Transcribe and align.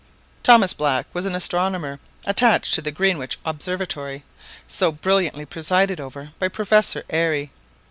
Thomas 0.41 0.73
Black 0.73 1.05
was 1.13 1.27
an 1.27 1.35
astronomer 1.35 1.99
attached 2.25 2.73
to 2.73 2.81
the 2.81 2.89
Greenwich 2.89 3.37
Observatory, 3.45 4.23
so 4.67 4.91
brilliantly 4.91 5.45
presided 5.45 5.99
over 5.99 6.31
by 6.39 6.47
Professor 6.47 7.03
Airy. 7.11 7.51